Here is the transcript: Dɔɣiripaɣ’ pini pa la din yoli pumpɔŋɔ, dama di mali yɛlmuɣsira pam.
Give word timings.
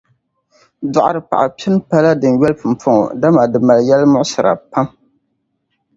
Dɔɣiripaɣ’ 0.93 1.43
pini 1.57 1.79
pa 1.89 1.97
la 2.03 2.11
din 2.21 2.35
yoli 2.39 2.55
pumpɔŋɔ, 2.61 3.05
dama 3.21 3.41
di 3.51 3.57
mali 3.67 3.83
yɛlmuɣsira 3.89 4.51
pam. 4.71 4.87